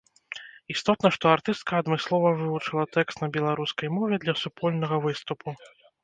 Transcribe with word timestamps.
Істотна, 0.73 1.09
што 1.17 1.25
артыстка 1.35 1.73
адмыслова 1.83 2.31
вывучыла 2.39 2.85
тэкст 2.97 3.17
на 3.23 3.29
беларускай 3.35 3.91
мове 3.99 4.15
для 4.23 4.35
супольнага 4.45 4.95
выступу. 5.05 5.49